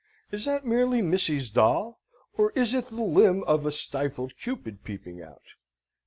Is 0.31 0.45
that 0.45 0.65
merely 0.65 1.03
Missy's 1.03 1.51
doll, 1.51 1.99
or 2.33 2.51
is 2.55 2.73
it 2.73 2.85
the 2.85 3.03
limb 3.03 3.43
of 3.43 3.67
a 3.67 3.71
stifled 3.71 4.35
Cupid 4.35 4.83
peeping 4.83 5.21
out? 5.21 5.43